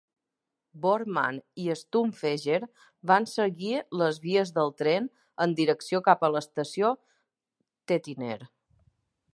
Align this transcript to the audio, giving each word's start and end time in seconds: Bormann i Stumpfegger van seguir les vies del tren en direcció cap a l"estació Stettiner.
Bormann 0.85 1.35
i 1.63 1.67
Stumpfegger 1.81 2.57
van 3.11 3.27
seguir 3.33 3.75
les 4.03 4.19
vies 4.25 4.55
del 4.57 4.73
tren 4.83 5.11
en 5.47 5.55
direcció 5.61 6.03
cap 6.11 6.27
a 6.29 6.33
l"estació 6.33 6.93
Stettiner. 6.97 8.39